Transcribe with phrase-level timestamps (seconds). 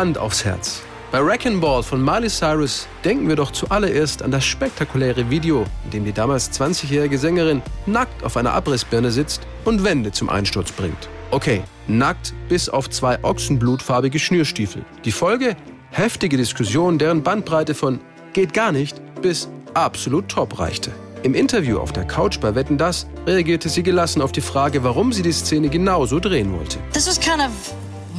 [0.00, 0.80] Hand aufs Herz.
[1.12, 5.90] Bei Wrecking Ball von Miley Cyrus denken wir doch zuallererst an das spektakuläre Video, in
[5.90, 11.10] dem die damals 20-jährige Sängerin nackt auf einer Abrissbirne sitzt und Wände zum Einsturz bringt.
[11.32, 14.86] Okay, nackt bis auf zwei ochsenblutfarbige Schnürstiefel.
[15.04, 15.54] Die Folge?
[15.90, 18.00] Heftige Diskussionen, deren Bandbreite von
[18.32, 20.92] geht gar nicht bis absolut top reichte.
[21.24, 25.12] Im Interview auf der Couch bei Wetten Das reagierte sie gelassen auf die Frage, warum
[25.12, 26.78] sie die Szene genauso drehen wollte.
[26.94, 27.50] This was kind of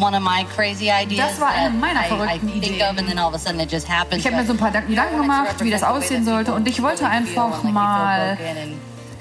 [0.01, 1.29] one of my crazy ideas.
[1.31, 2.75] Das war eine meiner verrückten Ideen.
[2.75, 7.07] Ich habe mir so ein paar Gedanken gemacht, wie das aussehen sollte und ich wollte
[7.07, 8.37] einfach mal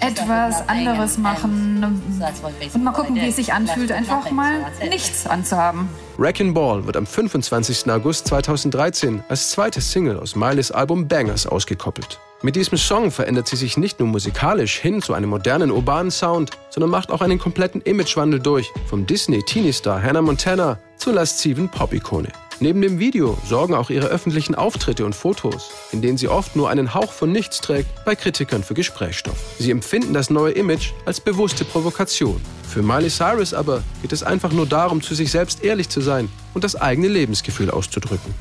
[0.01, 5.89] etwas anderes machen und mal gucken, wie es sich anfühlt, einfach mal nichts anzuhaben.
[6.17, 7.91] Wrecking Ball wird am 25.
[7.91, 12.19] August 2013 als zweites Single aus Mileys Album Bangers ausgekoppelt.
[12.43, 16.53] Mit diesem Song verändert sie sich nicht nur musikalisch hin zu einem modernen urbanen Sound,
[16.71, 22.33] sondern macht auch einen kompletten Imagewandel durch, vom Disney-Teenie-Star Hannah Montana zur lasziven Pop-Ikone.
[22.59, 26.71] Neben dem Video sorgen auch ihre öffentlichen Auftritte und Fotos, in denen sie oft nur
[26.71, 29.37] einen Hauch von nichts trägt, bei Kritikern für Gesprächsstoff.
[29.59, 32.41] Sie empfinden das neue Image als bewusste Provokation.
[32.67, 36.31] Für Miley Cyrus aber geht es einfach nur darum, zu sich selbst ehrlich zu sein
[36.55, 38.35] und das eigene Lebensgefühl auszudrücken.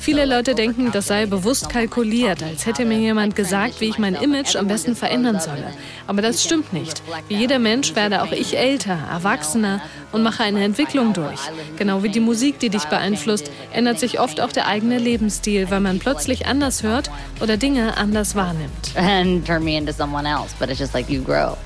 [0.00, 4.16] Viele Leute denken, das sei bewusst kalkuliert, als hätte mir jemand gesagt, wie ich mein
[4.16, 5.72] Image am besten verändern solle.
[6.08, 7.04] Aber das stimmt nicht.
[7.28, 9.80] Wie jeder Mensch werde auch ich älter, erwachsener
[10.10, 11.38] und mache eine Entwicklung durch.
[11.78, 15.80] Genau wie die Musik, die dich beeinflusst, ändert sich oft auch der eigene Lebensstil, weil
[15.80, 18.92] man plötzlich anders hört oder Dinge anders wahrnimmt.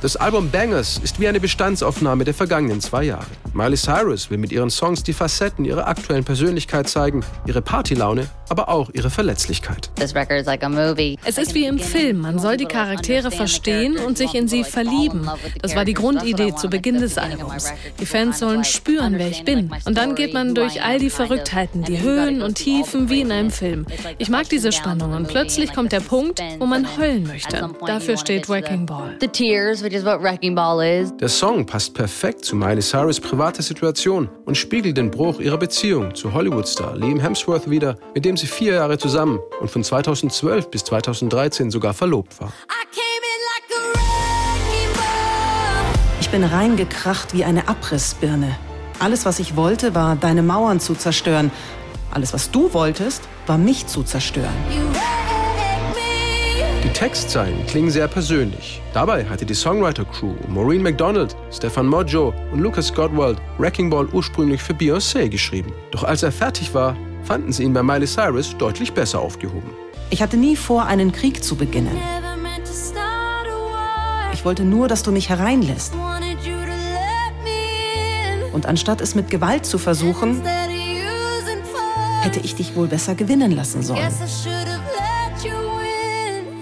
[0.02, 3.24] Das Album Bangers ist wie eine Bestandsaufnahme der vergangenen zwei Jahre.
[3.54, 8.68] Miley Cyrus will mit ihren Songs die Facetten ihrer aktuellen Persönlichkeit zeigen, ihre Partylaune, aber
[8.68, 9.90] auch ihre Verletzlichkeit.
[9.98, 15.30] Es ist wie im Film, man soll die Charaktere verstehen und sich in sie verlieben.
[15.62, 17.72] Das war die Grundidee zu Beginn des Albums.
[18.00, 19.70] Die Fans sollen spüren, wer ich bin.
[19.84, 23.50] Und dann geht man durch all die Verrücktheiten, die Höhen und Tiefen wie in einem
[23.50, 23.87] Film.
[24.19, 27.70] Ich mag diese Spannung und plötzlich kommt der Punkt, wo man heulen möchte.
[27.87, 29.16] Dafür steht Wrecking Ball.
[31.20, 36.15] Der Song passt perfekt zu Miley Cyrus' private Situation und spiegelt den Bruch ihrer Beziehung
[36.16, 40.82] zu Hollywood-Star Liam Hemsworth wider, mit dem sie vier Jahre zusammen und von 2012 bis
[40.82, 42.53] 2013 sogar verlobt war.
[46.20, 48.56] Ich bin reingekracht wie eine Abrissbirne.
[48.99, 51.50] Alles, was ich wollte, war, deine Mauern zu zerstören.
[52.10, 55.19] Alles, was du wolltest, war mich zu zerstören.
[57.00, 58.83] Textzeilen klingen sehr persönlich.
[58.93, 64.75] Dabei hatte die Songwriter-Crew Maureen MacDonald, Stefan Mojo und Lucas Godwald Wrecking Ball ursprünglich für
[64.75, 65.72] Beyoncé geschrieben.
[65.93, 69.71] Doch als er fertig war, fanden sie ihn bei Miley Cyrus deutlich besser aufgehoben.
[70.11, 71.97] Ich hatte nie vor, einen Krieg zu beginnen.
[74.34, 75.94] Ich wollte nur, dass du mich hereinlässt.
[78.53, 80.43] Und anstatt es mit Gewalt zu versuchen,
[82.21, 84.06] hätte ich dich wohl besser gewinnen lassen sollen.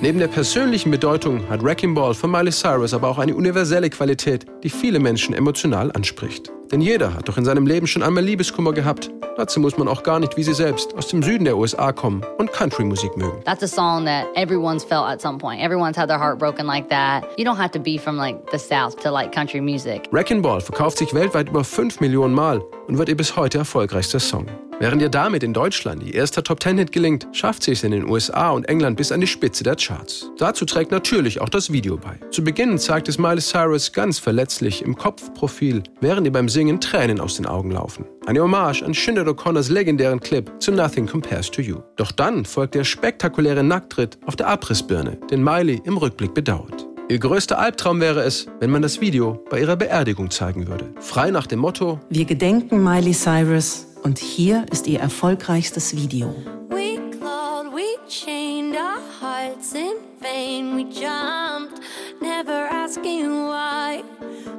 [0.00, 4.46] Neben der persönlichen Bedeutung hat Wrecking Ball von Miley Cyrus aber auch eine universelle Qualität,
[4.62, 6.52] die viele Menschen emotional anspricht.
[6.70, 9.10] Denn jeder hat doch in seinem Leben schon einmal Liebeskummer gehabt.
[9.38, 12.22] Dazu muss man auch gar nicht wie sie selbst aus dem Süden der USA kommen
[12.38, 13.40] und Country-Musik mögen.
[13.44, 15.62] That's a song that everyone's felt at some point.
[15.62, 17.24] Everyone's had their heart broken like that.
[17.38, 20.08] You don't have to be from like the South to like country music.
[20.10, 24.18] Wrecking Ball verkauft sich weltweit über 5 Millionen Mal und wird ihr bis heute erfolgreichster
[24.18, 24.46] Song.
[24.80, 27.90] Während ihr damit in Deutschland ihr erster Top Ten Hit gelingt, schafft sie es in
[27.90, 30.30] den USA und England bis an die Spitze der Charts.
[30.38, 32.20] Dazu trägt natürlich auch das Video bei.
[32.30, 37.20] Zu Beginn zeigt es Miley Cyrus ganz verletzlich im Kopfprofil, während ihr beim Singen Tränen
[37.20, 38.04] aus den Augen laufen.
[38.26, 41.76] Eine Hommage an Sinead O'Connors legendären Clip zu Nothing Compares to You.
[41.94, 46.84] Doch dann folgt der spektakuläre Nacktritt auf der Abrissbirne, den Miley im Rückblick bedauert.
[47.08, 50.86] Ihr größter Albtraum wäre es, wenn man das Video bei ihrer Beerdigung zeigen würde.
[50.98, 56.34] Frei nach dem Motto: Wir gedenken Miley Cyrus und hier ist ihr erfolgreichstes Video.
[56.70, 60.76] We clawed, we chained our hearts in vain.
[60.76, 61.80] We jumped,
[62.20, 64.02] never asking why.